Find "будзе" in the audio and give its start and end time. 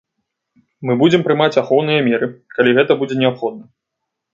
3.05-3.15